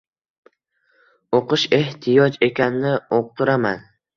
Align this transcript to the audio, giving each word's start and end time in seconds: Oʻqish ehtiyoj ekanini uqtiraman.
Oʻqish 1.41 1.67
ehtiyoj 1.79 2.41
ekanini 2.51 2.97
uqtiraman. 3.21 3.89